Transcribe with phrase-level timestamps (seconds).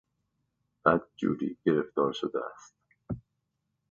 [0.85, 2.73] بد جوری گرفتار شده است.